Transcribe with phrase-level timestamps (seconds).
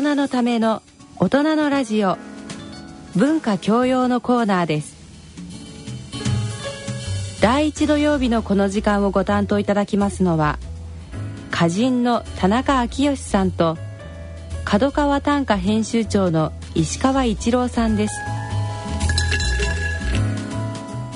[0.00, 0.82] 人のための
[1.18, 2.16] 大人のラジオ。
[3.14, 4.96] 文化教養のコーナーです。
[7.42, 10.58] 第1土曜日のこの時間をご担当いただきますのは
[11.52, 13.76] 歌人の田中昭義さんと
[14.64, 18.14] 角川短歌編集長の石川一郎さんです。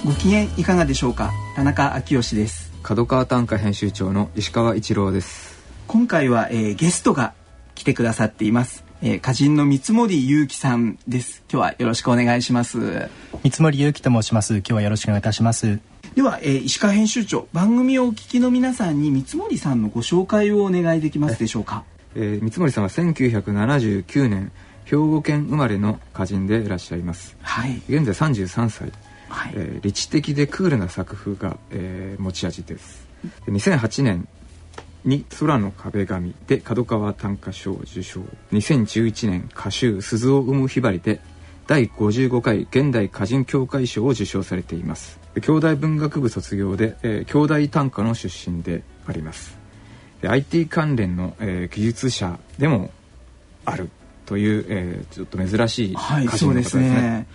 [0.05, 1.33] ご機嫌いかがでしょうか？
[1.57, 2.71] 田中昭義です。
[2.83, 5.65] 角川短歌編集長の石川一郎です。
[5.87, 7.33] 今回は、えー、ゲストが
[7.77, 8.85] 来てくださっています。
[9.03, 11.45] えー、歌人の三森祐樹さんです。
[11.53, 13.09] 今日はよろしくお願いします。
[13.45, 14.57] 三森祐樹と申します。
[14.57, 15.79] 今日はよろしくお願いいたします。
[16.17, 21.85] では、えー、石川編集長番組をお聞きの皆さんに三森さんのご紹介をお願いできますでしょうか、
[22.15, 24.51] えー、三森さんは1979年
[24.87, 28.93] 兵庫県生まれの歌人でいらっしゃいます、はい、現在33歳、
[29.29, 29.53] はい。
[29.55, 33.07] えー、理知的でクールな作風が、えー、持ち味です。
[33.49, 34.29] 2008年
[35.07, 38.21] に空の壁紙で角川短歌賞を受賞。
[38.53, 41.21] 2011年歌集鈴を生むひばりで
[41.67, 45.19] 第55回現代歌人協会賞を受賞されています。
[45.41, 49.57] 兄弟文学部卒業で、えー、兄弟短歌の出身であります。
[50.21, 52.91] で IT 関連の、えー、技術者でも
[53.65, 53.91] ある
[54.27, 57.27] という、えー、ちょっと珍しい歌人の方ですね、はい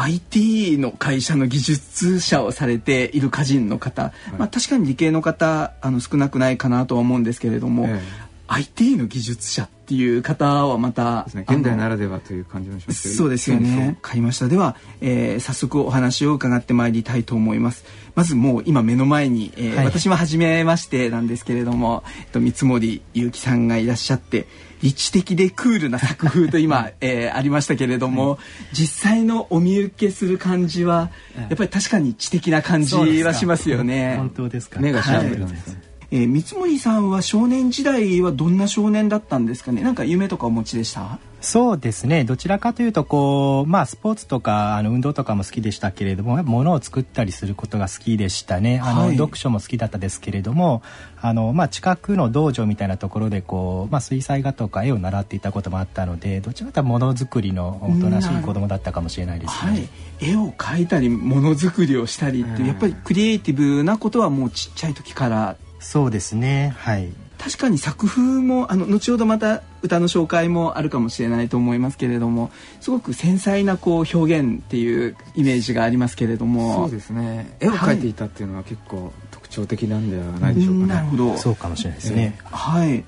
[0.00, 8.00] IT の会社の技術者をされている歌人の方、はい、まあ、確かに理系の方あの少なくないかなとは思うんですけれども、えー、
[8.46, 13.96] IT の技術者っていう方はまた、ね、現代ならではという感じのそうですよね。
[14.02, 14.46] 買いました。
[14.46, 17.86] では、えー、早速お話を伺ってまいりたいと思います。
[18.14, 24.46] まずもう今目の前に、えーはい、私も初めましてなんですけれども、えっと、三森祐樹さんがいらっしゃって
[24.82, 28.38] 理知的でクールな作風と今、 えー、ありましたけれども、はい、
[28.74, 34.16] 実際のお見受けする感じはやっぱり確かに知的な感じはしますよね。
[34.18, 34.80] 本当ですか。
[34.80, 39.82] 目がシャープなんです、はいえー、三森さんは少年時代はどんな少年だったんですかね？
[39.82, 41.18] なんか夢とかお持ちでした？
[41.42, 42.24] そうですね。
[42.24, 48.80] どちらかというとこうまあスポーツとかあの運動とかも好きでしたけれどもものを作ったりすることが好きでしたね。
[48.82, 50.82] あの、はい、読書も好きだったですけれども
[51.20, 59.88] あの、まあ、近くの道場みたいなところでこう、まあ、水彩画とか絵を習っていたこともあったのでどちらかというとものづくりのおとなしい子供だったかもしれないですね、はい、
[60.20, 66.74] 絵を描いたりものづくりをしたりってやっぱりクリエイティブなことはもうちっちゃい時からそうですね。
[66.78, 67.08] はい。
[67.38, 72.50] 確かに作風もあの後ほどまた歌の紹介もあるかもしれないと思いますけれども
[72.80, 76.74] すごく繊細なこう表現っていうイメージがありますけれども。
[76.74, 77.56] そうですね。
[77.60, 81.36] 絵を描いていたっていうのは結構特徴的なんではないでしょうかね、なるほど。
[81.36, 83.04] そうかもしれないですね、えー、はい。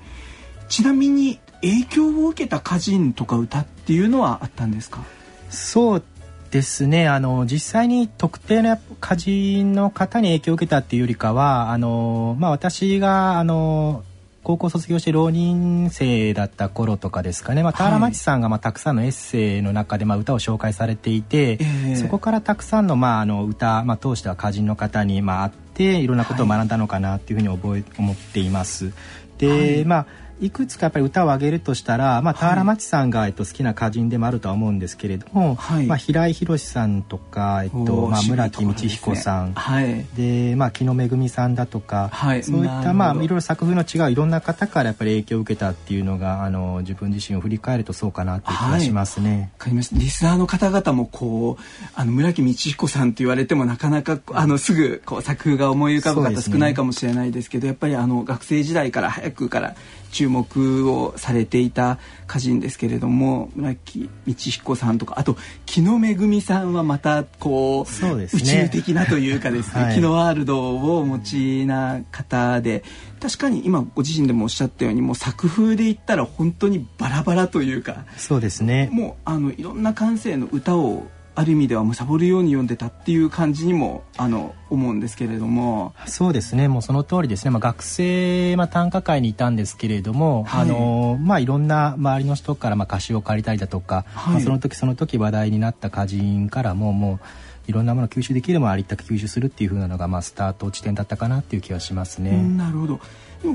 [0.69, 5.03] ちなみに影響を受けた歌人とか歌っていうのはあったんですか？
[5.49, 6.03] そう
[6.51, 7.07] ですね。
[7.07, 14.03] あの実際に特定の歌人の方に影響を受けたっていうよりかはあの、まあ、私があの
[14.43, 28.91] 高校卒業して浪人生だった頃とかですかね、まあ、田原町さんがまあたくさんのエッセイの中でまあ歌を紹介されていて、はい、そこからたくさんのまああの歌、まあ、通しては歌人の方にまあ会っていろんなことを学んだのかなっていうふうに覚え思っています。
[29.37, 30.05] で、はい、まあ
[30.41, 49.51] いくつかやっぱり歌を上げるとしたら、まあ、田原町さんが、えっと、好きな歌人でもあるとは思うんですけれども、はい、まあ、平井博さんとか、えっとまあ、村木道彦さん、ね、はい、で、まあ、木野恵さんだとか、はい、そういった、まあ、いろいろ作風の違ういろんな方からやっぱり影響を受けたっていうのがあの自分自身を振り返るとそうかなっていう気がしますね。
[49.57, 49.97] かりました。
[49.97, 51.63] リスナーの方々もこう
[51.93, 59.75] あの村木道彦さんって言われてもなかなかあのすぐこう作風が思い浮かぶ方少ないかもしれないですけど、ね、やっぱりあの学生時代から早くから
[60.11, 72.83] 注目をされていた歌人ですけれども村木道彦さんとかあと木野恵さんはまたこう、ね、宇宙的なというかですね、はい、木野ワールドをお持ちな方で
[73.21, 78.89] 確かに今ご自身でもおっしゃったようにもう作風で言ったら本当にバラバラというかそうですね。
[78.91, 81.07] もうあのいろんな感性の歌を
[81.41, 85.95] ある意味では貪るように読んでたっていう感じにもあの思うんですけれども。
[86.05, 86.67] そうですね。
[86.67, 97.19] もうその通りですね、まあ、学生、まあ、短歌会にいたんですけれども、はい、あのまあ、いろんな周りの人からまあ歌詞を借りたりだとか、はい、まあ、その時その時話題になった歌人からももう
[97.67, 102.41] いろんなものを吸収できるものありったく吸収するっていうふうなのが、まあ、スタート地点だったかなっていう気がしますね。
[102.41, 102.99] なるほど。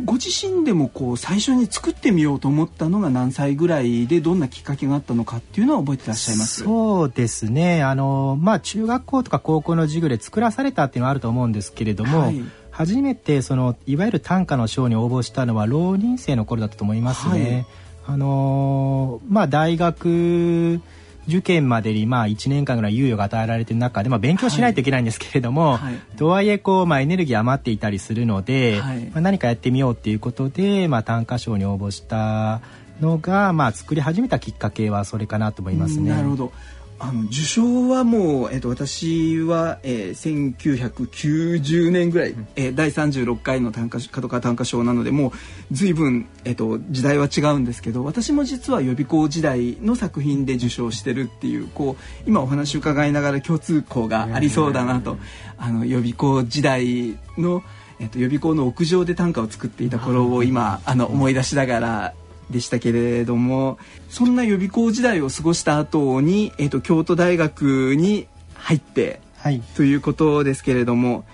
[0.05, 6.65] ご自身でもこう最初に作ってみようと思ったのが何歳ぐらいでどんなきっかけがあったのかっていうのは覚えてらっしゃいます？
[6.65, 7.85] そうですね。
[7.85, 12.43] あのまあ中学校とか高校の授業で作らされたっていうのはあると思うんですけれども、はい、
[12.73, 17.67] 初めてそのいわゆる短歌の賞に応募したのは浪人生の頃だったと思いますね。
[18.03, 20.81] はい、あのまあ大学
[21.29, 32.61] 受験までにまあ1年間ぐらい猶予が与えられてる中で、まあ、勉強しないといけないんですけれども、はい、とはいえこう、まあ、エネルギー余っていたりするので、はい、まあ、何かやってみようっていうことで、まあ、短歌賞に応募した
[33.01, 36.11] のが、まあ、作り始めたきっかけはそれかなと思いますね。
[36.11, 36.53] なるほど
[36.99, 45.33] あの受賞はもう、えっと、私は、えー、1990年ぐらい、うん、えー、第36回の短歌角川短歌賞なのでもう
[45.73, 55.19] 随分、えっと、時代は違うんですけど私も実は予備校時代の作品で受賞してるっていうこう今お話伺いながら共通項がありそうだなと、
[55.59, 57.63] あの予備校時代の、
[58.01, 62.15] えっと、予備校の屋上で短歌を作っていた頃を今あの思い出しながら
[62.51, 63.79] でしたけれども
[64.09, 71.25] そんな予備校時代を過ごした後に、えーと、京都大学に入って、はい、ということですけれども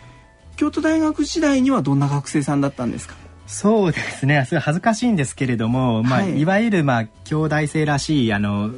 [0.57, 3.15] 京都大学時代にはどんな学生さんだったんですか？
[3.47, 4.45] そうですね。
[4.49, 8.71] それ恥ずかしいんですけれども、まあ、はい、いわゆる、まあ、兄弟生らしいあの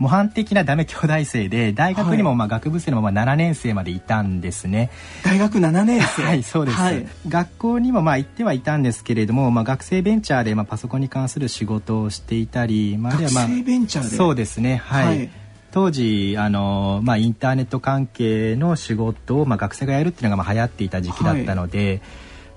[0.00, 4.90] 模範的なダメ兄弟生で大学にもまあ学部生のまま7年生までいたんですね、
[5.22, 6.22] 大学7年生。
[6.22, 14.16] はいそうです、はい、学校にもまあ行ってはいたんですけれども、まあ、学生ベンチャーでまあパソコンに関する仕事をしていたり、まあ、学生ベンチャーで？
[14.16, 14.76] そうですね。
[14.76, 15.30] はい、はい。
[15.70, 22.00] 当時あの、まあ、インターネット関係の仕事を、まあ、学生がやるっていうのがまあ流行っていた時期だったので、はい、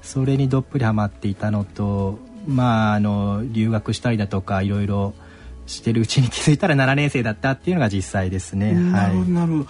[0.02, 2.18] それにどっぷりはまっていたのと、
[2.48, 5.14] まあ、あの留学したりだとかいろいろ
[5.66, 8.74] してるうちに気づいたら7年生だったっていうのが実際ですね。
[8.74, 9.68] なるほど、なるほど。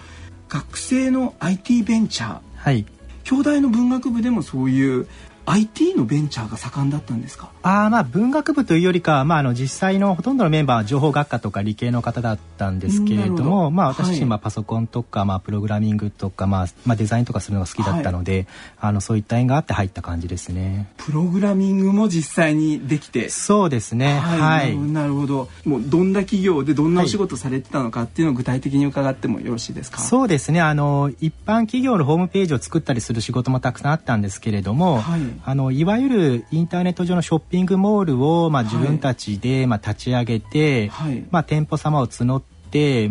[0.48, 2.38] 学生の IT ベンチャー。
[2.56, 2.86] はい。
[3.24, 5.06] 兄弟の文学部でもそういう
[5.46, 7.50] IT のベンチャーが盛んだったんですか？
[7.62, 18.46] あまあ文学部というよりかまあ、あの実際のほとんどのメンバーは情報学科とか理系の方だったんですけれども、まあ、私自身、まあ、パソコンとか、まあ、プログラミングとか、まあまあ、デザインとかするのが好きだったので、はい、
[18.80, 20.90] あのそういった縁があって入った感じですね。
[20.96, 23.28] プログラミングも実際にできて。
[23.28, 24.18] そうですね。
[24.18, 25.48] はい、なるほど。
[25.64, 30.60] もうどんな企業でどんなお仕事されてたのかっていうのを具体的に伺ってもよろしいですか、そうですね。
[30.60, 42.53] あの一般企業のホームページを作ったりする仕事もたくさんあったんですけれども、はい、あのいわゆるるインターネット上のショッピングモールを、まあ、自分たちで、まあ、立ち上げて、はい、まあ、店舗様を募って、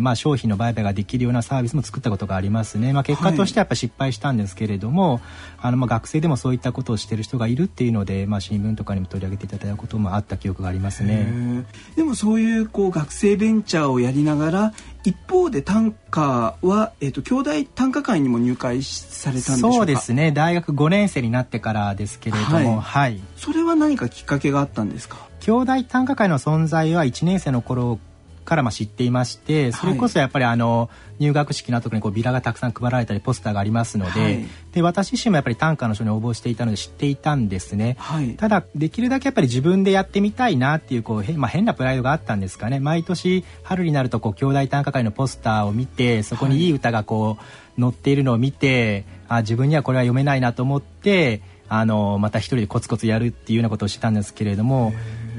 [0.00, 5.20] まあ、商品の売買ができるようなサービスも作ったことがありますね、まあ、結果としてやっぱ失敗したんですけれども、はい、
[5.62, 11.64] あのまあ学生でもそういったことをしている人がいるっていうので、まあ、新聞とかにも取り上げていただいたこともあった記憶がありますね。
[11.96, 14.74] でもそういうこう学生ベンチャーをやりながら
[15.04, 20.32] 一方で短歌は、えーと、兄弟短歌会にも入会されたんでそうですね。
[20.32, 25.28] 大学5年生になってからですけれども、はい、はい、それは何かきっかけがあったんですか？
[25.40, 27.98] 兄弟短歌会の存在は1年生の頃
[28.44, 42.80] からまあ知っていましてそれこそやっぱりあの入学式の後にこうビラがたくさん配られたりポスターがありますのではい、で私自身もやっぱり短歌の書に応募していたので知っていたんですね、はい、ただできるだけやっぱり自分でやってみたいなっていうこう、まあ、変なプライドがあったんですかね。
[42.80, 46.68] 毎年春になるとこう兄弟短歌会のポスターを見てそこにい。
[46.68, 47.38] い歌がこ
[47.76, 54.92] う載っているのを見てあ自分にはこれは読めないなと思ってあのまた一人でコツコツやるっていうようなことをしたんですけれども。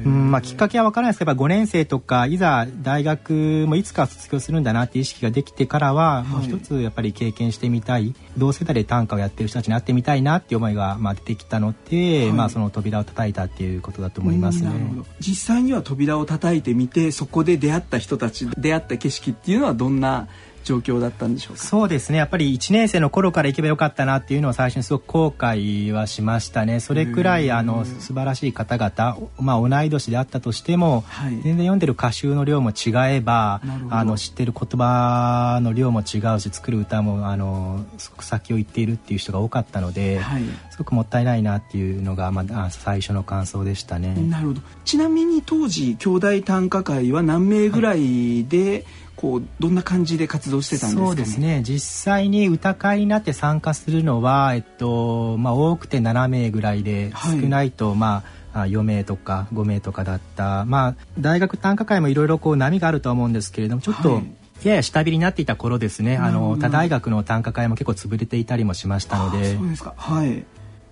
[0.05, 0.31] うん。
[0.31, 14.71] まあ、きっかけは分からないですけど5年生とかいざ大学もいつか卒業するんだなっていう意識ができてからは、もう一つやっぱり経験してみたい同世代で短歌をやってる人たちに会ってみたいなっていう思いがまあ出てきたので、はい、まあ、その扉を叩いたっていうことだと思いますね。
[15.19, 20.27] 実際には扉を叩いてみてそこで出会った人たち出会った景色っていうのはどんな
[20.65, 21.63] 状況だったんでしょうか？
[21.63, 22.17] そうですね。
[22.17, 26.79] やっぱり1年生の頃から行けばよかったなっていうのは最初にすごく後悔はしましたね。
[26.79, 44.15] それくらいあの素晴らしい方々、まあ、同い年であったとしても、はい、全然読んでる歌集の量も違えばあの知ってる言葉の量も違うし作る歌もあのすごく先を言っているっていう人が多かったので、はい、すごくもったいないなっていうのが、まあ、最初の感想でしたね。
[44.15, 44.61] なるほど。
[44.83, 51.61] ちなみに当時兄弟短歌会は何名ぐらいで、はいこうどんな感じで活動してたんですか、ね、そうですね。
[51.63, 64.23] 実際に歌会になって参加するのは、えっとまあ、多くて7名ぐらいで、はい、少ないとまあ4名とか5名とかだった、まあ、大学短歌会もいろいろ波があるとは思うんですけれどもちょっと、はい。
[64.63, 66.17] やや下火になっていた頃ですね。
[66.17, 69.55] あの他大学の短歌会も結構潰れていたりもしましたので。
[69.55, 69.93] そうですか。
[69.97, 70.45] はい。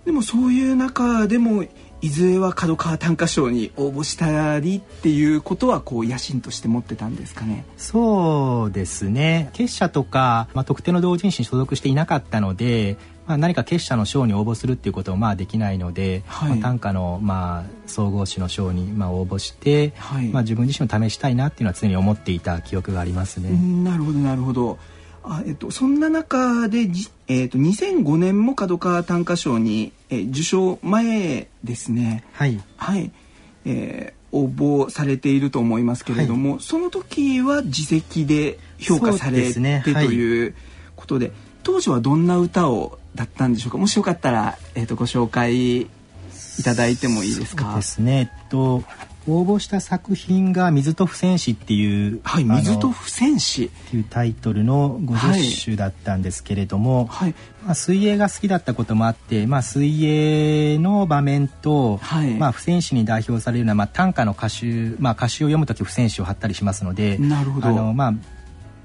[0.04, 1.64] でもそういう中でも
[2.04, 7.64] いずれは角川短歌賞に応募したりっていうことはこう野心として持ってたんですかね。
[7.78, 9.48] そうですね。
[9.54, 23.48] 結社とか、まあ、特定の同人誌に所属していなかったので、まあ、何か結社の賞に応募するっていうこともまあできないので、はい、まあ、短歌のまあ総合誌の賞にまあ応募して、はい、まあ、自分自身を試したいなっていうのは常に思っていた記憶がありますね。
[23.82, 24.78] なるほどなるほど。
[25.26, 26.86] あえっと、そんな中で、
[27.28, 32.24] えっと、2005年も角川短歌賞に、えー、受賞前ですね。
[32.32, 32.60] はい。
[32.76, 33.10] はい。
[33.66, 40.54] えー、応募されていると思いますけれども、はい、その時は自責で評価されて、ねはい、という
[40.96, 43.78] ことで当時はどんな歌をだったんでしょうか？
[43.78, 45.88] もしよかったら、えーと、ご紹介い
[46.62, 47.74] ただいてもいいですか？
[47.76, 48.82] ですね、えっと
[49.26, 67.68] 応募した作品が水と不戦士っていうはい水と不戦士っていうタイトルの50首だったんですけれども、はい、まあ、水泳が好きだったこともあって、まあ、水泳の場面と、はい、まあ、不戦士に代表されるような、まあ、短歌の歌集、まあ、歌集を読む時不戦士を貼ったりしますのでなるほど。
[67.68, 68.14] あの、まあ、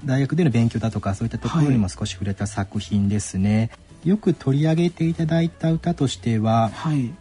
[0.04, 3.70] 大学での勉強だとかそういったところにも少し触れた作品ですね。
[4.04, 7.12] よく取り上げていただいた歌としては、はい、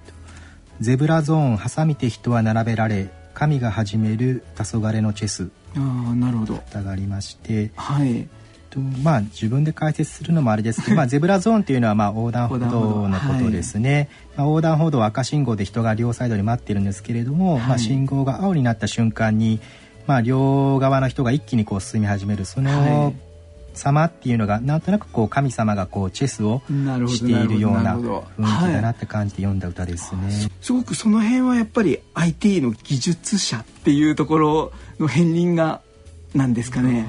[0.82, 5.80] ゼブラゾーン挟みて人は並べられ神が始める黄昏のチェスあ
[6.16, 6.56] なるほど。
[6.56, 8.28] 歌がありましてはい。
[8.70, 14.08] とまあ自分で解説するのもあれですけど、 まあ、ゼブラゾーンというのはまあ横断歩道のことですね、はい、
[14.38, 19.60] まあ、横断歩道は赤信号で人が両サイドに待ってるんですけれども、はい、まあ、信号が青になった瞬間に、
[20.08, 23.14] まあ、両側の人が一気にこう進み始めるその
[23.74, 26.62] 様っていうのがなんとなくこう神様がこうチェスを
[27.08, 35.82] しているような雰囲気だなって感じで読んだ歌ですね、はい、すごくその辺はやっぱり IT の技術者っていうところの片鱗が
[36.34, 37.08] なんですかね。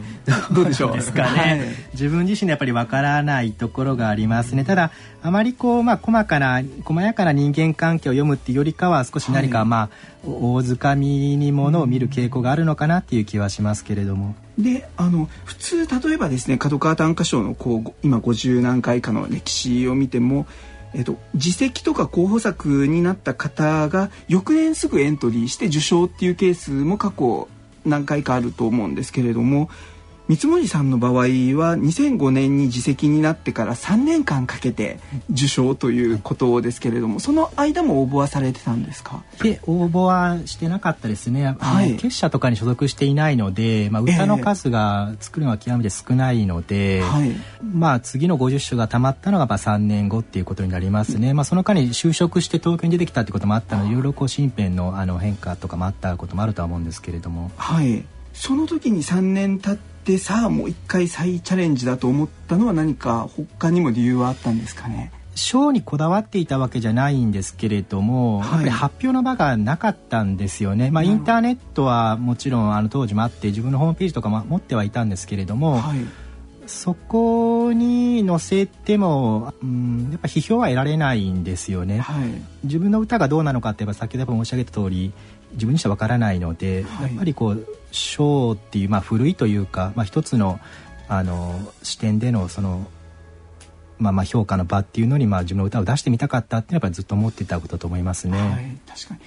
[0.51, 0.93] どうでしょう？
[0.95, 1.61] ですかね、はい、
[1.93, 4.65] 自分自身でやっぱりわからないところがありますね。
[4.65, 4.91] ただ
[5.23, 14.35] あまりこうまあ細かな細やかな人間関係を読むっていうよりかは少し何か、まあ大づかみにものを見る傾向があるのかなっていう気はしますけれども。
[14.59, 20.47] であの普通例えばですね角川短歌賞のこう今50何回かの歴史を見ても。
[20.93, 27.47] えっと、自責とか候補作になった方が翌年すぐエントリーして受賞っていうケースも過去
[27.85, 29.71] 何回かあると思うんですけれども
[30.31, 35.01] 三森さんの場合は2005年に自責になってから3年間かけて
[35.33, 39.25] 受賞ということですけれどもその間も応募はされてたんですか？
[39.43, 47.37] で応募はしてなかったですね、はい、結社とかに所属していないので、まあ、歌の数が作るのは極めて少ないので、えー
[47.75, 57.51] まあ、次の50首がたまったのがまあ3年後っていうことになりますね、まあ、その間に就職して東京に出てきたってこともあったのでいろいろこう身辺のあの変化とかもあったこともあるとは思うんですけれども。
[57.57, 58.05] はい。
[58.33, 59.77] その時に3年経っ
[60.11, 65.13] てさあもう一回再チャレンジだと思ったのは何か他にも理由はあったんですかね？
[65.37, 75.99] 賞にこだわっていたわけじゃないんですけれども、はい、やっぱり発表の場がなかったんですよね、まあ、インターネットはもちろんあの当時もあって自分のホームページとかも持ってはいたんですけれども、はい、
[76.67, 82.29] そこに載せても、うん、やっぱ批評は得られないんですよね、はい、
[82.65, 85.13] 自分の歌がどうなのかって先ほど申し上げた通り
[85.53, 90.61] 自分にしてわからないので、やっぱりこう章っていう、まあ、古いというか、まあ、一つの
[91.09, 92.87] あの視点でのその、
[93.99, 98.39] まあ、まあ評価の場っていうのに、まあ、自分の歌を出してみたかったっていうのはやっぱりずっと思ってたことと思いますね。
[98.39, 99.21] はい、確かに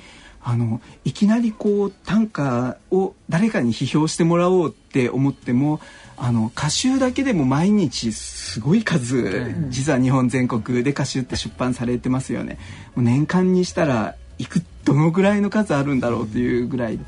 [0.46, 5.80] あのいきなりこう短歌を誰かに批評してもらおうって思っても
[6.18, 12.60] あの歌集だけでも毎日すごい数、実は日本全国で歌集って出版されてますよね。
[12.96, 17.00] もう年間にしたらいくどのぐらいの数あるんだろうというぐらい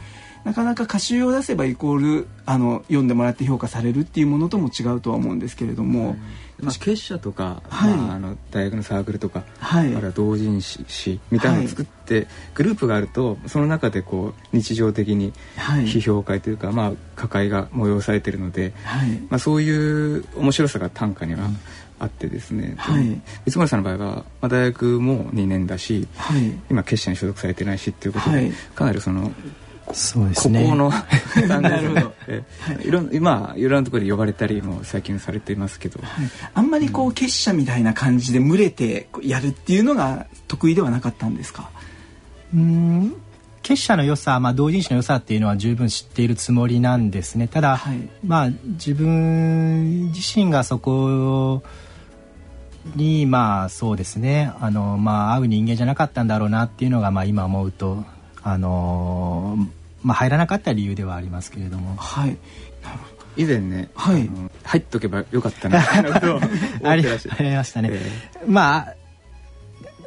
[0.45, 6.15] なかなか歌集を出せばイコールあの読んでもらって評価されるっていうものとも違うとは思うんですけれども、
[6.61, 7.93] まあ、結社とか、はい。
[7.95, 18.73] まあ、あの大学のサークルとか、はい、あるいは同人誌みたいなのを作って、はい、グループがあるとその中でこう日常的に批評会というか、まあ、歌会が催されてるので、
[19.29, 21.49] まあ、そういう面白さが短歌には、
[21.97, 23.05] あってですね、はい、
[23.45, 29.31] 三森さんの場合は、まあ、大学も2年だし、はい、今結社に所属されてないしっていうことで、はい、かなりその
[29.93, 30.63] そうですね。
[30.63, 30.89] ここの
[31.61, 32.13] なるほど。
[32.83, 41.69] いろん今いろんなところで呼ばれたりも最近されていますけど、はい、あんまりこう結社みたいな感じで群れてやるっていうのが得意ではなかったんですか？
[42.53, 43.15] うん
[43.61, 51.63] 結社の良さ、まあ、同人誌の良さっていうのは十分知っているつもりなんですねただ、はい、まあ自分自身がそこ
[52.95, 58.05] にまあそうですねあの、まあ、会う人間じゃなかったんだろうなっていうのが、まあ、今思うと
[58.43, 59.57] あの
[60.05, 61.95] まあ、入らなかった理由ではありますけれども。
[61.95, 62.37] はい。
[63.37, 64.29] 以前ね、はい、
[64.63, 65.79] 入っとけばよかったな。
[66.83, 68.93] ありましたね、えー、まあ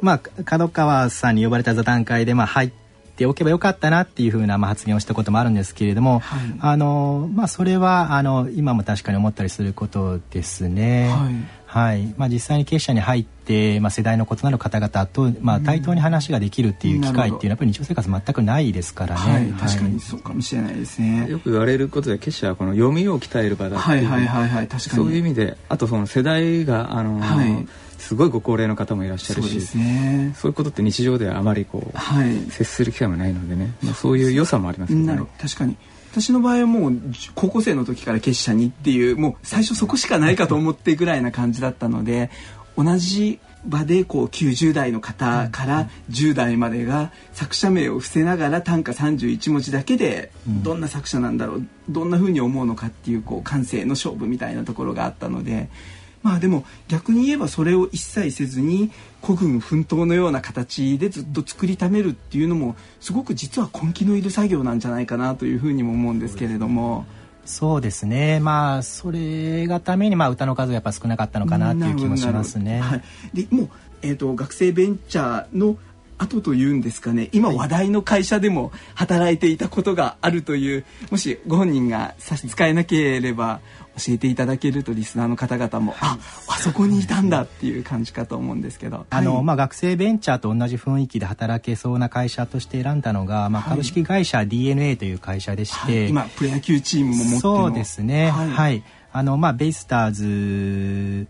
[0.01, 2.71] まあ角川さんに呼ばれた座談会でまあ入っ
[3.19, 11.09] ておけばよかったなっていうふうなまあ発言をしたこともあるんですけれども、はい、あのまあそれはあの今も確かに思ったりすることですね。
[11.09, 11.59] はい。
[11.69, 12.15] はい。
[12.17, 21.29] まあ、実際に経営者に入って、まあ、世代の異なる方々と、まあ、対等に話ができるっていう機会っていうのはやっぱり日常生活全くないですからね、はい、確かにそうかもしれないですね。
[21.29, 24.95] よく言われることで経営者はこの読みを鍛える場だっていう、はいはいはいはい、確かに。
[24.95, 27.67] そういう意味であとその世代があの、はい
[27.99, 35.19] すごいご高齢の方もいらっしゃるしそう、ね,、いうことって日常ではあまりこう、はい、接する機会もないのでね、まあ、そういう良さもありますよね。
[35.39, 35.77] 確かに。
[36.11, 36.93] 私の場合はもう
[37.35, 42.31] 高校生の時から結社にっていうもう最初そこしかないかと思ってぐらいな感じだったので
[42.75, 55.69] 同じ場でこう90代の方から10代までが作者名を伏せながら短歌31文字だけでどんな作者なんだろうどんなふうに思うのかっていうこう感性の勝負みたいなところがあったので
[56.21, 67.05] まあでも逆に言えばそれを一切せずに孤軍奮闘のような形でずっと作りためるっていうのもすごく実は根気のいる作業なんじゃないかなというふうにも思うんですけれども。
[67.45, 72.79] そうですねまあそれがためにまあ歌の数がやっぱ少なかったのかなっていう気もしますね。
[72.79, 73.01] はい、
[73.33, 73.69] でもう、
[74.03, 75.77] えーと、学生ベンチャーの
[76.19, 77.29] 後というんですかね。
[77.31, 83.61] 今話題の会社でも働いていたことがあるというもしご本人が差し支えなければ
[83.97, 89.05] 教えていただけるとリスナーの方々も、はい、ああそこにいたんだっていう感じかと思うんですけど。
[89.09, 98.29] あの、はい、まあ、学生ベンチャーと同じ雰囲気で働けそうな会社として選んだのが、まあ、株式会社 DNA という会社でして、今プロ野球チームも持ってそうですね。
[98.31, 101.27] はい、あのまあベイスターズ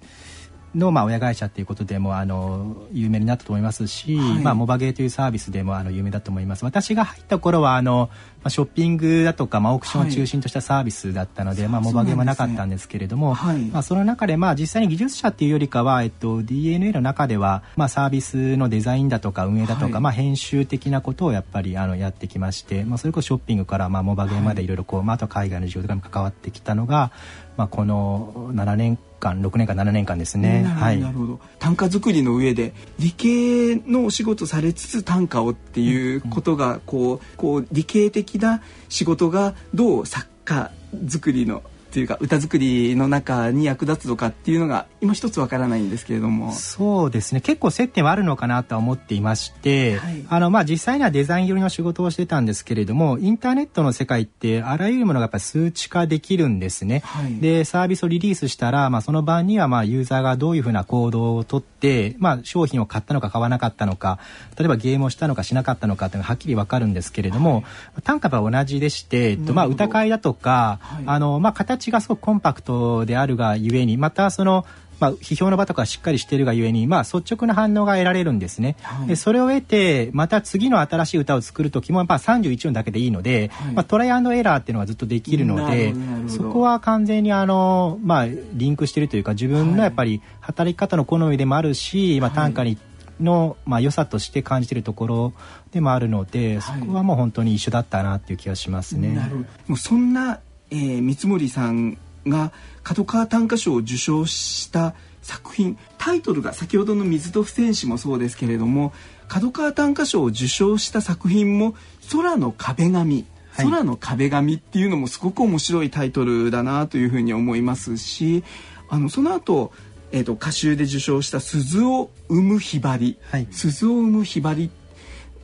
[0.75, 6.65] のまあ親会社っていうことでもあの有名になったと思いますし、はい、まあモバゲーというサービスでもあの有名だと思います。
[6.65, 8.09] 私が入った頃はあの
[8.43, 27.11] まあショッピングだとかまあオークションを中心としたサービスだったので、はい、まあモバゲーもなかったんですけれども、はい、まあその中でまあ実際に技術者っていうよりかはえっと DNA の中ではまあサービスのデザインだとか運営だとか、まあ編集的なことをやっぱりあのやってきまして、まあそれこそショッピングからまあモバゲーまでいろいろこうまああと海外の事業とかに関わってきたのが
[27.57, 30.63] まあこの7年間6年間7年間ですね。
[30.63, 40.71] なるほど、短歌作りの上で理系のお仕事されつつ短歌をっていうことがこうこう理系的な仕事がどう作家
[41.07, 46.51] 作りのっていうか歌作りの中に役立つのかっていうのが今一つわからないんですけれども。
[46.51, 47.41] そうですね。
[47.41, 64.19] 結構接点はあるのかなとは思っていまして、はい、あのまあ実際にはデザイン寄りの仕事をしてたんですけれどもインターネットの世界ってあらゆるものがやっぱ数値化できるんですね、はい、でサービスをリリースしたら、まあ、その晩にはまあユーザーがどういうふうな行動をとって、まあ、商品を買ったのか買わなかったのか
[64.57, 67.59] 例えばゲームをしたのかしなかったのかっていうのがはっきりわかるんですけれども、は
[67.99, 74.65] い、単価は同じでして、えっと、まあ歌会だとか、あのまあ、形がすごくコンパククトであるがゆえにまたその
[74.99, 85.93] まあ、批評の場とかしっかりしているがゆえに、まあ、率直な反応が得られるんですね、はい、でそれを得てまた次の新しい歌を作る時も、まあ、31音だけでいいので、はい、まあ、トライアンドエラーっていうのがずっとできるので
[86.27, 92.77] そこは完全にあの、まあ、リンクしているというか自分のやっぱり働き方の好みでもあるし、まあ、短歌に
[93.21, 95.33] の、まあ、良さとして感じているところ
[95.71, 99.13] でもあるので、そこはもう本当に一緒だったなっていう気がしますね。
[99.13, 99.43] なるほど。
[99.67, 100.39] もうそんな、
[100.71, 102.51] えー、三森さんが
[102.83, 108.93] 角川短歌賞を受賞した作品タイトルが先ほどの水戸不戦士もそうですけれども
[109.27, 111.75] 角川短歌賞を受賞した作品も
[112.11, 113.25] 「空の壁紙」
[113.57, 118.43] 空の壁紙っていうのもすごく面白いタイトルだなというふうに思いますし
[118.89, 119.71] あのその後、
[120.11, 124.71] えーと、歌集で受賞した「鈴を生むひばり」はい、鈴を生むひばり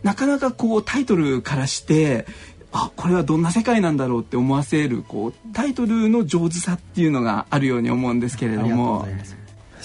[0.03, 2.25] なかなかこうタイトルからして
[2.77, 9.07] あこれはどんな世界なんだろうって思わせるこうタイトルの上手さっていうのがあるように思うんですけれども。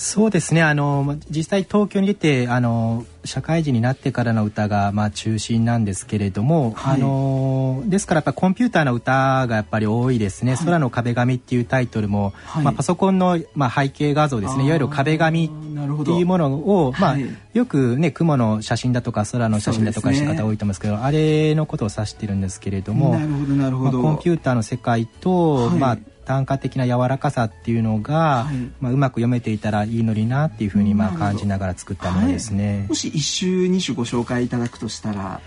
[0.00, 0.62] そうですね。
[0.62, 14.64] あの実際東京に出てあの社会人になってからの歌が、まあ、中心なんですけれども、はい、あのですからやっぱコンピューターの歌がやっぱり多いですね「はい、空の壁紙」っていうタイトルも、はい、まあ、パソコンの、まあ、背景画像ですね。
[14.64, 17.16] いわゆる壁紙っていうものを、まあ、
[17.52, 25.98] よくね雲の写真だとか空の写真だとかし方多いと思いますけど、ね、あれのことを指してるんですけれどもまあ、コンピューターの世界と、まあ
[26.30, 35.40] 単価的な柔らかさっていうのが、はい、まあ、うまく読めていたらいいのになっていうふうにまあ感じながら作ったものですね、はい、もし一首二首ご紹介いただくとしたら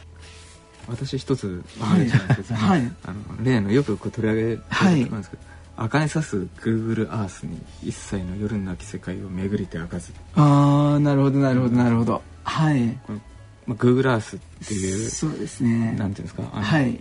[0.89, 5.43] 私一つはい、はい、あの例のよく取り上げてると思うんですけど、
[5.77, 13.21] はい、茜さす Google Earth に一切の夜なき世界を巡りて明かずああなるほどなるほどなるほどはいこの、
[13.67, 16.99] まあ、Google Earth っていうそうですねなんていうんですかはい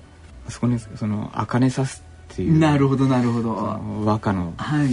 [0.49, 2.59] そこにその茜さすっていう。
[2.59, 3.55] なるほどなるほど。
[4.05, 4.88] 和歌の、はい、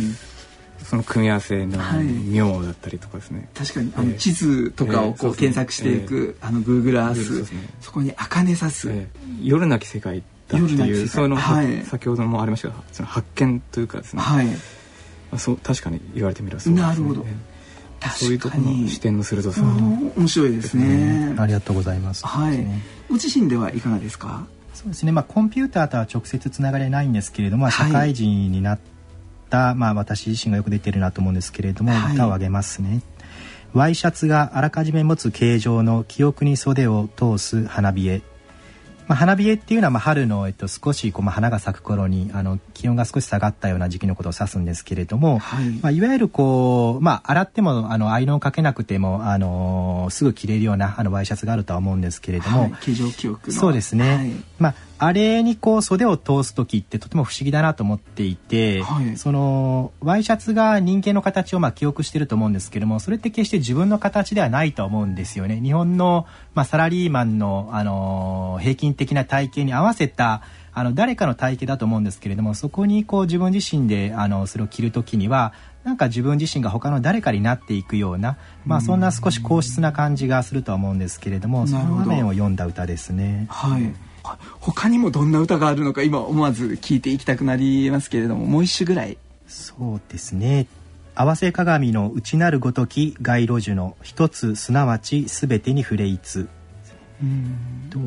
[0.83, 1.77] その組み合わせの
[2.25, 8.91] 妙だったりとかですね、確かにあの地図とかをこう検索していく、あの Google アースそこに茜さす、
[9.41, 14.47] 夜なき世界だっていうその、はい、先ほどもありましたがその発見というかですね、はい、
[15.37, 17.25] そう確かに言われてみればそうです、ね、なるほど。
[18.17, 19.61] そういうところの視点の鋭さ。
[19.61, 22.65] 面白いですね、ありがとうございます、はい、
[23.09, 24.47] ご自身ではいかがですか？
[24.79, 28.79] そうですね、まあ、コンピューターとは直接つながれないんですけれども、社会人になっ
[29.49, 33.01] た、まあ、私自身がよく出てるなと思うんですけれども、はい、歌をあげますね。
[33.73, 38.21] ワイシャツがあらかじめ持つ形状の記憶に袖を通す花冷え
[39.09, 45.69] まあ、花冷えっていうのはまあ春の、えっと、少しこう、まあ、花が咲く頃にあの気温が少し下がったような時期のことを指すんですけれども、はい。
[45.81, 65.61] まあ、いわゆるこう、まあ、洗ってもあのアイロンをかけなくてもあのすぐ着れるようなあのワイシャツがあるとは思うんですけれども、はい、形状記憶そうですね、はい、まああれにこう袖を通す時ってとても不思議だなと思っていて、はい、そのワイシャツが人間の形をまあ記憶してると思うんですけどもそれって決して自分の形ではないと思うんですよね。
[65.61, 70.41] 日本の、まあ、サラリーマンの、あのー、平均的な体型に合わせた
[70.73, 83.47] あの誰かの体型だと思うんですけれどもそこにこう自分自身であのそれを着る時にはなんか自分自身が他の誰かになっていくような、まあ、そんな少し硬質な感じがするとは思うんですけれどもその場面を読んだ歌ですね。
[83.49, 84.08] はい
[84.59, 89.17] 他にもどんな歌があるのか今思わず聞いていきたくなりますけれどももう一首ぐらい。
[89.47, 90.67] そうですね。
[91.15, 96.47] 合わせ鏡の内なるごとき街路樹の一つすなわちすべてに触れいつ。
[97.21, 97.89] うん。
[97.89, 97.99] と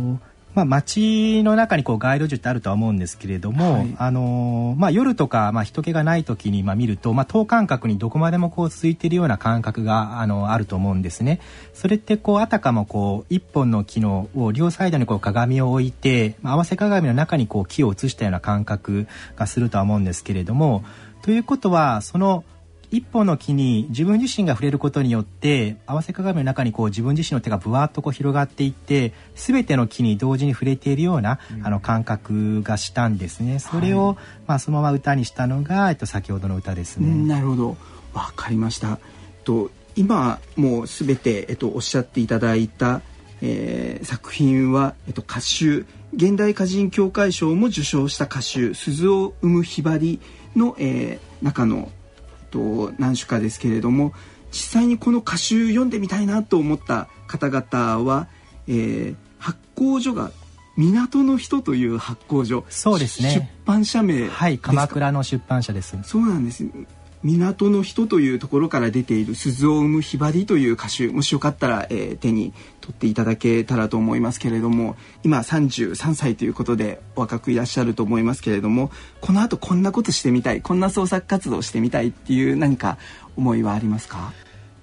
[0.54, 11.40] まあ、街の中にこう街路樹ってあるとは思うんですけれども、はい、あのまあ、夜とか、まあ、人気がない時にまあ見ると、まあ、等間隔にどこまでもこう続いているような感覚があのあると思うんですね。
[11.72, 20.84] それってこうあたかもこう一本の木のを両サイドにこう鏡を置いて、まあ、合わせ鏡の中にこう木を映したような感覚がするとは思うんですけれども
[21.22, 22.44] ということはその
[22.92, 33.60] 一本の木に自分自身が触れることによって合わせ鏡の中にこう自分自身の手がぶわっとこう広がっていって全ての木に同時に触れているような、うん、あの感覚がしたんですね。
[33.60, 37.08] それを、はい、まあ、そのまま歌にしたのが、えっと、先ほどの歌ですね。
[37.26, 37.76] なるほど
[38.12, 38.98] わかりました。
[39.44, 43.00] と今もう全て、えっと、おっしゃっていただいた、
[43.40, 50.20] えー、作品は、えっと、歌集現代歌人協会賞も受賞した歌集「鈴を生むひばり
[50.54, 51.90] の」えー、中の
[52.52, 54.12] と何種かですけれども
[54.52, 58.28] 実際にこの歌集読んでみたいなと思った方々は、
[58.68, 60.30] えー、発行所が
[60.76, 62.64] 港の人という発行所。
[62.68, 63.30] そうですね。
[63.30, 65.98] 出版社名はい鎌倉の出版社です。
[66.04, 66.66] そうなんです
[67.22, 82.98] 港の人というところから出ている鈴を生むひばりという歌集もしよかったら、えー、手に取っていただけたらと思いますけれども今33歳ということで若くいらっしゃると思いますけれどもこのあとこんなことしてみたいこんな創作活動してみたいっていう何か
[83.36, 84.32] 思いはありますか？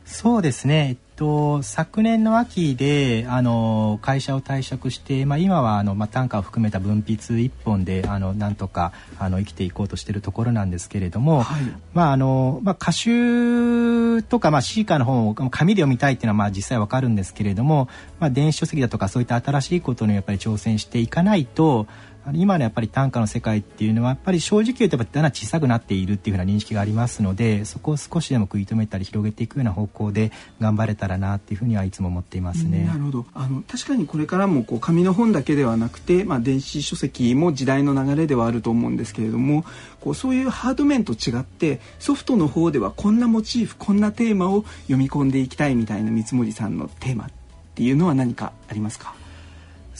[0.09, 0.97] そうですね。
[1.19, 11.61] と、昨年の秋であの会社を退職して、まあ、今はあの、まあ、単価を含めた分筆一本であのなんとかあの生きていこうとしているところなんですけれども、はい、
[11.93, 17.89] まああのまあ、歌集とか、まあ、シーカーの本を紙で読みたいっていうのはまあ実際わかるんですけれども、
[18.21, 21.85] まあ、電子書籍だとかそういった新しいことにやっぱり挑戦していかないと
[22.33, 32.85] 今のやっぱり短歌の世界っていうのはやっぱり正直言うとだんだん小さくなっているっていうふうな認識がありますのでそこを少しでも食い止めたり広げていくような方向で頑張れたらなっていうふうにはいつも思っていますね。
[32.85, 39.65] なるほどあの確かにこれからもこう紙の本だけではなくて、まあ、電子書籍も時代の流れではあると思うんですけれども
[40.01, 47.29] こうそういうハード面と違ってソフトの方ではこんなモチーフこんなテーマを読み込んでいきたいみたいな三森さんのテーマっ
[47.75, 49.18] ていうのは何かありますか？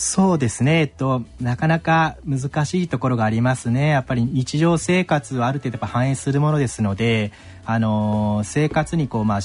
[0.02, 3.90] そうですね、えっと、なかなか難しいところがありますね。
[3.90, 7.34] やっぱり日常生活はある程度やっぱ反映するものですので、
[7.66, 9.42] あのー、生活にこう、まあ、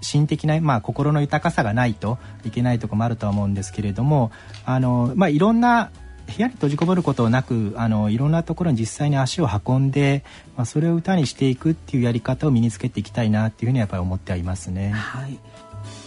[0.00, 4.32] 心的な、まあ、心の豊かさがないといけないところもあるとは思うんですけれども、
[4.64, 5.90] あのー、まあ、いろんな
[6.26, 10.24] 部屋に閉じこもることなくあのいろんなところに実際に足を運んで、
[10.56, 14.92] まあ、それを歌にしていくっていうやり方を身につけていきたいなっていうふうにやっぱり思ってはいますね。
[14.92, 15.38] はい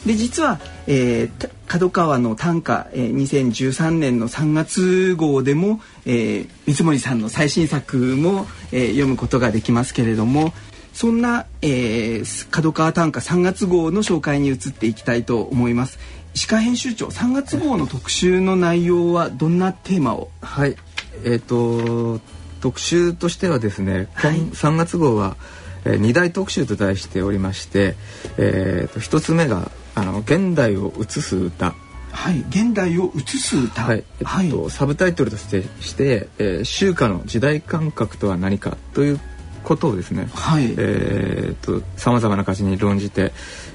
[0.05, 10.53] で実は、えー、角川の短歌、えー、2013年の3月号でも、えー、三森さんの最新作も、えー、読むことができますけれども
[10.93, 15.99] そんな、えー、角川短歌3月号の紹介に移っていきたいと思います。
[16.33, 20.29] 石川編集長3月号の特集の内容はどんなテーマを？
[20.41, 20.77] はい。
[21.25, 22.21] えっ、ー、と
[22.61, 25.35] 特集としてはですね、はい、3月号は、
[25.83, 27.95] えー、2大特集と題しておりまして、
[28.37, 31.73] えーと、と1つ目があの現代を映す歌
[32.15, 33.83] はい、現代を映す歌。
[33.83, 39.19] はい、えっと、はい、サブタイトルとしてして、えー、秋夏の時代感覚とは何かという
[39.63, 40.27] ことをですね。
[40.33, 40.73] はい。
[40.77, 43.33] えー、っと、さまざまな歌詞に論じて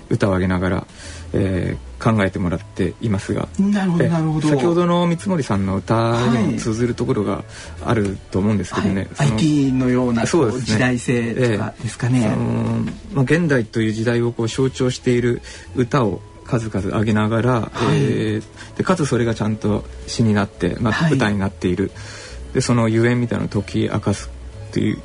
[0.09, 0.87] 歌を上げながら、
[1.35, 3.47] えー、考えてもらっていますが。
[3.59, 4.49] なるほど、なるほど。
[4.49, 7.45] 先ほどの三森さんの歌にも通ずるところが
[7.85, 9.09] あると思うんですけどね。
[9.17, 12.23] はい、IT のようなそうです、ね、時代性とかですかね。
[12.25, 15.43] えー、まあ現代という時代をこう象徴している
[15.77, 21.91] 歌を数々上げながら、はい、えー、でかつそれがちゃんと詩になって、まあ、歌になっている、は
[22.53, 24.31] い、でそのゆえんみたいなのを解き明かす
[24.71, 24.99] っていう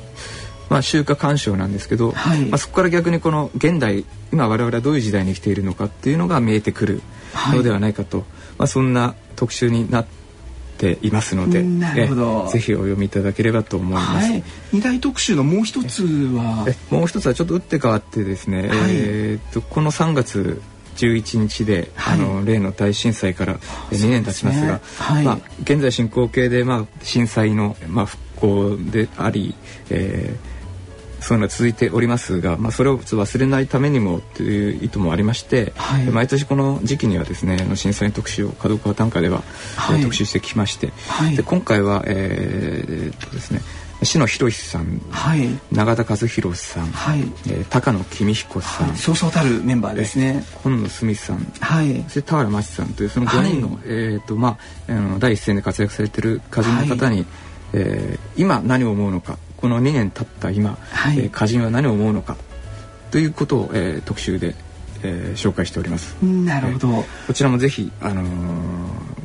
[0.68, 7.02] まあ、集荷鑑賞なんですけど、はい、まあ、そこから逆にこの現代今我々はどういう時代に生きているのかっていうのが見えてくる
[7.52, 8.26] のではないかと、はい、
[8.58, 10.06] まあ、そんな特集になっ
[10.78, 12.48] ていますのでなるほど。
[12.48, 16.66] ぜひお読みいただければと思います、はい、二大特集のもう一つは？
[16.90, 20.60] もう一つはちょっと打って変わってですね、えー、っとこの3月
[20.96, 23.58] 11日で、はい、あの例の大震災から
[23.90, 24.80] 2年経ちますが、ね。
[24.98, 29.54] はい、まあ、現在進行形で、まあ、震災の、まあ、復興であり、
[29.90, 30.55] えー、
[31.20, 39.42] そういうのが続いておりますが、まあ、それを忘れないためにもという意図もありまして、はい、毎年この時期にはですねあの震災の特集を角川短歌では、
[39.76, 40.92] はい、特集してきまして、
[41.36, 43.60] で今回は、えー、っとですね
[44.02, 47.20] 篠野博さん、はい、永田和弘さん、はい。
[47.20, 50.44] えー、高野公彦さん、はい、そうそうたるメンバーですね。
[50.62, 57.26] 今野澄さん、はい、そして田原真知さんというその5人の、はい、えーとまあ、あの第一線で活躍されてる歌人の方に、はい、
[57.72, 62.36] えー、今何を思うのかこの2年経った今、はい、えー、歌人は何を思うのか
[63.10, 64.54] ということを、えー、特集で
[65.02, 66.14] えー、紹介しております。
[66.22, 68.26] なるほど、えー、こちらもぜひあのー、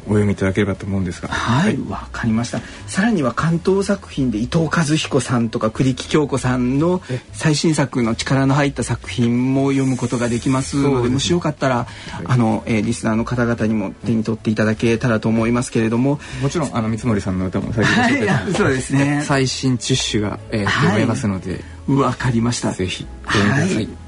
[0.06, 1.30] お読みいただければと思うんですが。
[1.30, 2.60] はいわ、はい、かりました。
[2.88, 7.02] さらには関東作品で伊藤和彦さんとか栗木京子さんの
[7.34, 11.88] 最新作の力の入った作品も読むことができますので、ね、もしよかったら、はい、
[12.26, 16.20] あの、えー、リスナーの方々にも手に取っていただけたらと思いますけれども。
[16.42, 19.22] もちろんあの三森さんの歌も最近はい、そうですね。
[19.24, 21.64] 最新チッシュが、えー、読めますので。
[21.88, 22.72] わかりました。
[22.72, 23.06] ぜひ。
[23.24, 24.01] はい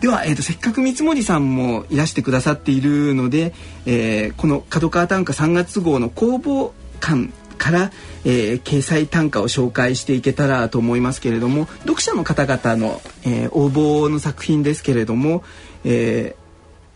[0.00, 3.52] では、えーと、せっかく三森さんもいらしてくださっているので、
[3.84, 7.90] えー、この角川短歌3月号の公募館から、
[8.24, 15.44] えー、掲載短歌を紹介していけたらと思いますけれども読者の方々の、えー、応募の作品ですけれども、
[15.84, 16.34] え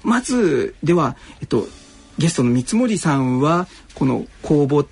[0.02, 1.68] ー、まずでは、えっと、
[2.16, 4.86] ゲストの三森さんはこの公募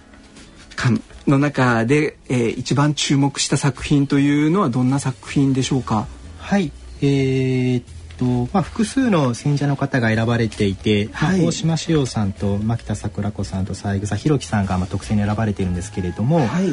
[0.77, 6.07] 館の中で、えー、一番注目した作品というのはどんな作品でしょうか？
[6.39, 6.73] はい。
[7.01, 7.83] えー、
[8.23, 16.69] とまあ、複数の選者の方が選ばれていて、はい、大島志陽さんと牧田桜子さんと三枝弘樹さんがまあ特選に選ばれているんですけれども、はい、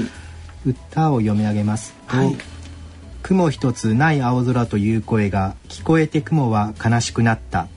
[0.65, 2.37] 歌を読み上げますと、はい
[3.21, 7.67] 「雲一つない青空という声が聞こえて雲は悲しくなった」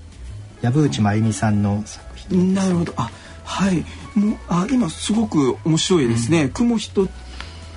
[0.63, 2.93] 藪内真由美さんの作品なるほど。
[2.97, 3.11] あ
[3.45, 3.85] はい。
[4.15, 7.09] もうあ今すごく面白いですね、うん、雲一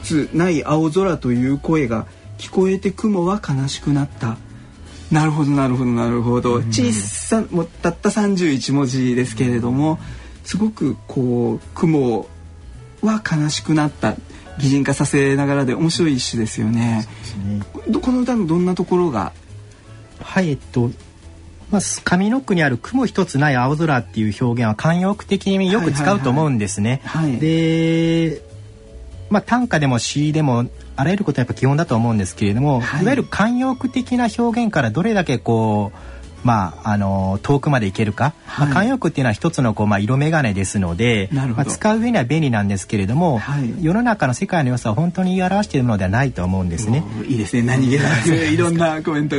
[0.03, 2.05] つない青空という声が
[2.37, 4.37] 聞こえて雲は悲しくなった
[5.11, 9.99] なるほどなるほどなるほど、小さもうたった31文字ですけれども
[10.43, 12.27] すごくこう雲
[13.01, 14.15] は悲しくなった
[14.59, 17.07] 擬人化させながらで面白い一種ですよね。
[17.45, 17.61] ね。
[18.01, 19.33] この歌のどんなところが？
[20.19, 20.89] はいえっと
[21.71, 27.01] まあ、上の句にある「雲一つない青空」っていう表現は慣用句的によく使うと思うんですね。
[27.39, 28.41] で、
[29.29, 36.14] まあ、短歌でも詩でもあらゆることはやっぱ基本だと思うんですけれども、はい、いわゆる慣用句的な表現からどれだけこう
[36.45, 47.03] まあ、あの遠くまで行けるか、はい、まあ、慣用句っていうのは一つのこう、まあ、色眼鏡ですので、まあ、使う上には便利なんですけれども、はい、世の中の世界の良さを本当に表しているのではないと思うんですね。
[47.27, 47.63] いいですね。
[47.63, 49.37] 何気ない いろんなコメント、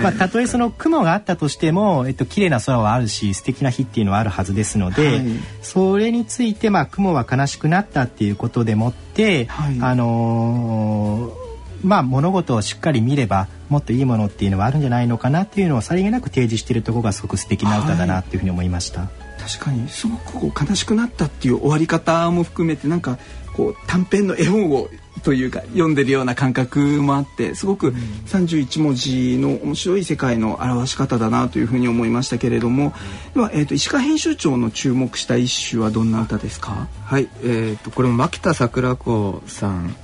[0.00, 5.24] まあ、たとえその雲があったとしても、えっと綺麗な空はあるし素敵な日っていうのはあるはずですので、はい、
[5.62, 9.48] それについて、まあ、雲は悲しくなったっていうことでもって、
[9.80, 11.47] あのー
[11.82, 19.02] まあ、物事をしっかり見ればもっといいものっていうのはあるんじゃないのかなっていうのをさりげなく提示しているところがすごく素敵な歌だなっていうふうに思いました。
[19.02, 19.06] は
[19.38, 23.18] い、確かにすごくこう悲しくなったっていう終わり方も含めてなんか
[23.54, 24.88] こう短編の絵本を
[25.24, 27.90] というか読んでるような感覚もあってすごく
[28.26, 32.94] 31文字の面白い世界の表し方だなというふうに思いましたけれども、
[33.34, 36.86] では、えーと、石川編集長の注目した一首はどんな歌ですか？
[37.04, 39.96] はい、えーと、これも牧田桜子さん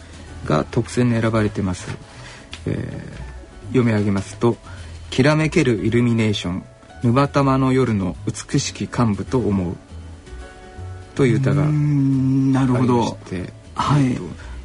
[0.44, 1.88] が特選に選ばれてます、
[2.66, 4.56] えー、読み上げますと
[5.10, 6.64] 「きらめけるイルミネーション
[7.02, 9.76] 沼玉の夜の美しき幹部と思う」
[11.14, 14.16] という歌がありましてはい、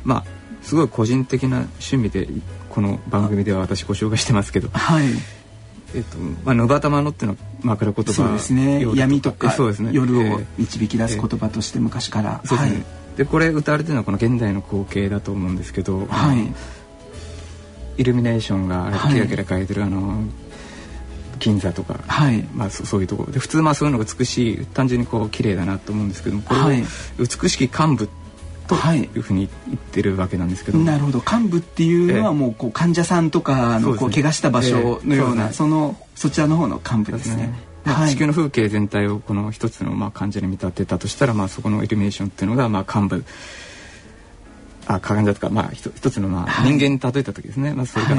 [0.03, 2.27] まあすごい個人的な趣味で
[2.69, 5.07] この番組では私ご紹介してますけど、はい。
[5.95, 8.85] えっとまあ、ヌバタマノっていうのは枕言葉そうですね。
[8.93, 12.85] 闇とかそうです、ね、夜を導き出す言葉として昔から、えー、はい、
[13.19, 16.53] でこれ歌われてるのはこの現代の光景だと思うんですけど、はい、
[17.97, 20.23] イルミネーションがキラキラ変えてる、あの
[21.37, 23.25] 銀座とか、はい、まあそそういうとこ。
[23.25, 26.65] ろで普通まあそういうのが美しい単純にこう綺麗だなと思うんですけどもこれを
[27.17, 28.09] 美しき幹部
[28.69, 29.09] とい。
[29.15, 31.17] うふうに言ってるわけなんですけど、なるほど。
[31.17, 37.67] 幹部っていうのはもうこう患者さんとかのこう怪我した場所のようなそのそちらの方の幹部ですね。
[37.85, 43.25] はい、地球の風景全体をこの一つのまあ感じに見立てたとしたら、まあ、そこのイルミネーションっていうのがまあ幹部。
[44.89, 48.15] あ鏡だとかまあ一つのまあ人間に例えた時ですね、まあそれが、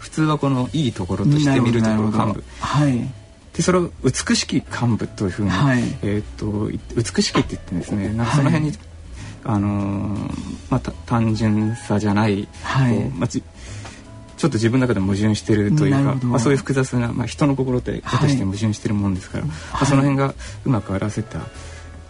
[0.00, 2.44] 普通はこのいいところとして見るところ幹部。
[2.58, 3.20] はい。
[3.54, 8.78] でそれを美しき幹部というふうに、はい、えっ、と美しきって言ってですねなんかその辺に、はい、
[9.44, 13.28] あのー、まあ単純さじゃない、はい、まあ、
[14.40, 21.40] ちょっと自分の中で矛盾してるというか、まあ、そういう複雑な、まあ、人の心って果たして矛盾してるもんですから、まあ、その辺がうまく表せた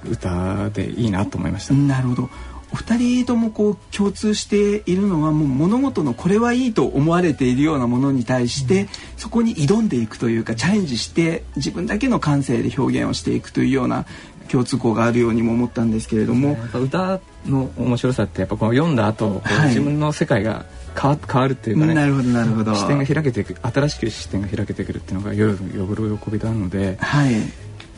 [0.08, 1.74] 歌でいいなと思いました。
[1.74, 2.30] なるほど。
[2.72, 14.06] お二人ともこう共通しているのはもう物事のこれはいいと思われているようなものに対して、そこに挑んでいくというかチャレンジして自分だけの感性で表現をしていくというような
[14.48, 20.66] 共通項があるようにも思ったんですけれども、歌の面白さってやっぱこう読んだ後、はい、自分の世界が
[21.00, 22.74] 変わ変わるっていうかねなるほどなるほど。
[22.74, 27.34] 視点が開けていく新しく視点が開けてくるっていうのが夜の喜びなので、はい、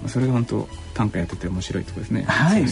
[0.06, 2.24] それが本当短歌やってて面白いところですね。
[2.28, 2.64] はい。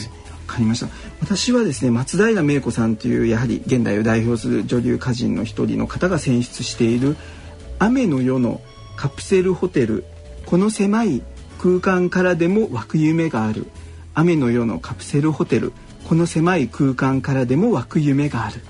[0.50, 0.88] かりました。
[1.20, 7.16] 私はですね松平芽子さんというやはり現代を代表する女流歌人の一人の方が選出している
[7.78, 8.60] 「雨の夜の
[8.96, 10.04] カプセルホテル。
[10.46, 11.22] この狭い
[11.58, 13.66] 空間からでも湧く夢がある」
[14.14, 15.72] 「雨の夜のカプセルホテル
[16.10, 18.60] この狭い空間からでも湧く夢がある」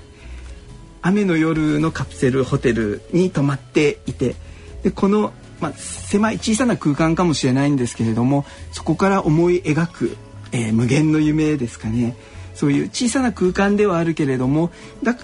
[1.01, 4.35] 雨の夜のカプセルホテルに泊まっていて
[4.83, 10.17] でこの、まあ、狭い小さな空間かもしれないんですけれどもそこから思い描く
[10.51, 12.15] えー、無限の夢ですかね。
[12.53, 15.15] そういう小さな空間ではあるけれどもだ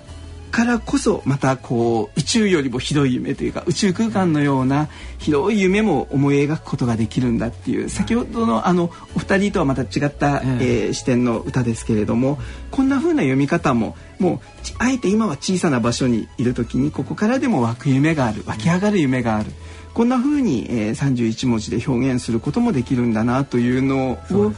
[0.58, 4.90] からこそまたこう宇宙よりも広い夢というか宇宙空間のような
[5.20, 12.40] 広い夢も思い描くことができるんだっていう先ほどのあのお二人とはまた違った、えー、視点の歌ですけれども
[12.72, 14.40] こんな風な読み方ももう
[14.80, 19.52] あえて今は小さな場所にいる時にここからでも湧く夢がある湧き上がる夢がある。
[19.94, 24.56] こんな風に、えー、31文字で表現することもできるんだなというのを、ね、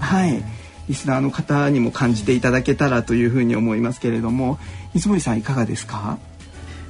[0.00, 0.42] はい
[0.92, 4.58] リスナーの方にも感じていただけたらというふうに思いますけれども
[4.92, 6.18] 水森さんいかがですか？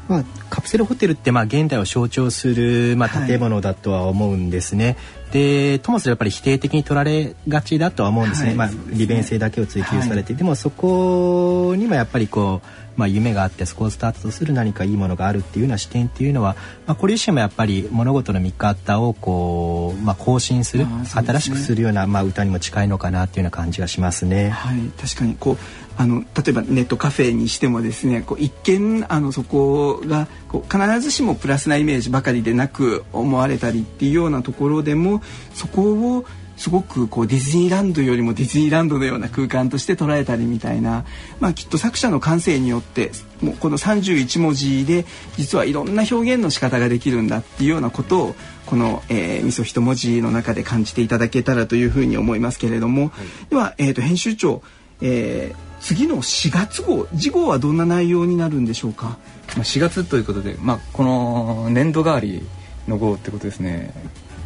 [0.09, 4.87] まあ、カプセルホテルってまあ現代を象徴するまあ建物だとは思うんですね。
[4.87, 4.91] は
[5.31, 8.49] い、でともすればやっぱり否定的に取られがちだとは思うんですね。
[8.49, 24.51] はい、まあ、利便性だけを追求されて、はい、でもそこにもやっぱりこうまあ、夢があってそこをスタートとする何かいいものがあるっていうような視点っていうのは、まあ、これ自身もやっぱり物事の見方をこう、まあ、更新する、ね、新しくするような、まあ、歌にも近いのかなっていうような感じがしますね。
[24.51, 25.57] はい、確かにこう
[25.97, 35.23] あの例えばネットカフェにしてもですねこう一見あのそこがこう必ずしもプラスなイメージばかりでなく思われたりっていうようなところでも
[35.55, 35.83] そこ
[36.17, 36.25] を
[36.57, 41.05] すごくこうディズニーランドよりもディズニーランドのような空間として捉えたりみたいな、
[41.41, 43.11] まあ、きっと作者の感性によって
[43.41, 45.05] もうこの31文字で
[45.37, 48.35] 実はいろんな表現の仕方ができるんだっていうようなことを
[48.67, 53.12] この、えー、味噌一文字の中で感じていただけたらというふうに思いますけれども、は
[53.47, 54.62] い、では、えーと、編集長、
[55.01, 59.19] えー、次の4月号次号はどんな内容になるんでしょうか？
[59.57, 62.43] まあ、4月ということで、まあ、この年度代わり
[62.88, 63.93] の号ってことですね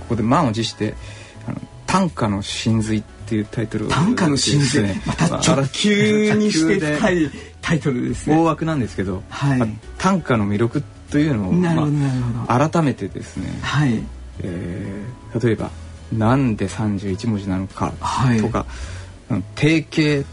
[0.01, 0.95] ここで満を持して
[1.87, 8.37] 短歌の真髄っていうタイトル短歌の真髄、ね、また直球にして深いタイトルですね。
[8.37, 9.59] 大枠なんですけど、はい。
[9.59, 9.69] まあ、
[9.99, 11.87] 短歌の魅力というのを、ま
[12.49, 14.03] あ、改めてですね、はい。
[14.41, 15.71] えー、例えば
[16.13, 17.93] 「なんで31文字なのか」
[18.41, 18.67] とか、
[19.29, 20.25] はい、定型っ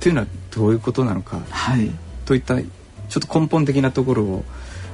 [0.00, 1.90] ていうのはどういうことなのか、はい、
[2.24, 2.64] といったちょ
[3.24, 4.44] っと根本的なところを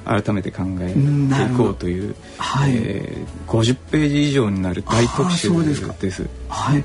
[0.04, 2.72] 改めて考えていこうという、はい。
[2.74, 6.28] えー、50ページ以上になる大特集です。
[6.48, 6.84] はい、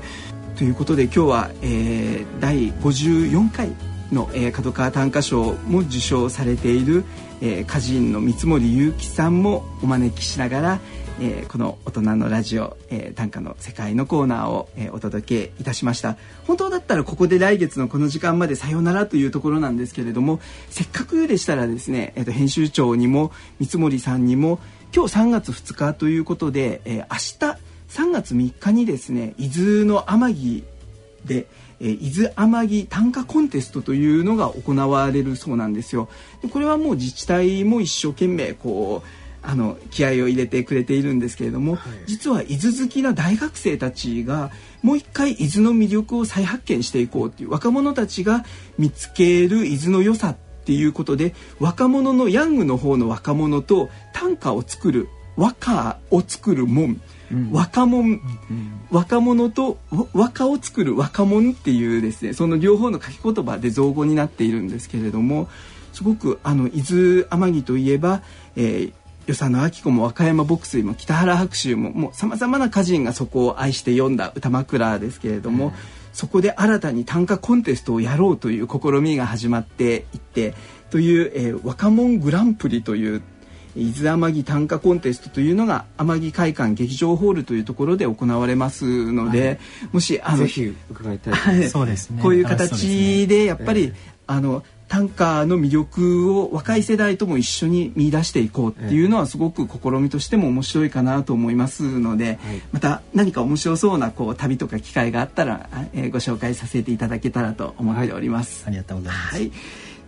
[0.56, 3.70] ということで今日は、えー、第54回
[4.12, 7.04] の、えー、角川短歌賞も受賞されている、
[7.40, 10.80] えー、歌人の三森祐樹さんもお招きしながら、
[11.20, 24.60] えー、この大人のラジオ、えー、短歌の世界のコーナーを、えー、お届けいたしました本当だったらここで来月のこの時間までさよならというところなんですけれどもせっかくでしたらですね、えーと、編集長にも三森さんにも
[24.94, 30.64] 今日3月2日ということで、えー、明日3月3日にですね伊豆の天城
[31.24, 31.46] で
[31.80, 36.08] えー、伊豆天城短歌コンテストというのが行われるそうなんですよ。
[36.42, 44.50] でこれはもう自治体も一生懸命こうあの気合を入れてくれているんですけれども、はい、実は伊豆好きな大学生たちが
[44.82, 48.44] もう一回伊豆の魅力を再発見していこうっていう若者たちが
[48.78, 57.00] 見つける伊豆の良さっていうことで若者のヤングの方の若者と短歌を作る和歌を作る門、
[57.32, 59.78] うん、若者、うん、若者と
[60.12, 65.48] 和歌を作る若者っていうですねその両方の書き言葉で造語になっているんですけれども
[65.92, 68.22] すごくあの伊豆天城といえば、
[68.56, 68.92] えー、
[69.30, 75.72] 与謝野明子も和歌山牧水も北原白秋ももうさまざまな歌人がそこを愛して読んだ歌枕ですけれども、うん、
[76.12, 80.54] そこで新たに短歌コンテストをやろうという試みが始まっていって
[80.90, 83.22] という、えー、若者グランプリという
[83.76, 89.58] 伊豆天城短歌コンテストというのが天城会館劇場ホールというところで行われますので、はい、
[89.92, 92.20] もしあのぜひ伺いたい、そうですね。
[92.20, 93.92] こういう形でやっぱり、えー、
[94.26, 102.40] あの短歌の魅力を若い世代とも一緒に見出していこうっていうのはすごく試みとしても面白いかなと思いますので、
[102.72, 108.64] また何か面白そうなこう旅とか機会があったら、えー、ご紹介させていただけたらと思っております。
[108.64, 109.34] はい、ありがとうございます。
[109.36, 109.52] はい。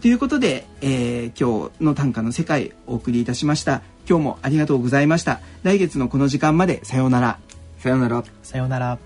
[0.01, 3.83] ということで、えー、今日の短歌の世界お送りいたしました。
[4.11, 5.39] 今日もありがとうございました。
[5.63, 7.39] 来月のこの時間までさようなら。
[7.79, 8.25] さようなら。
[8.43, 8.99] さようなら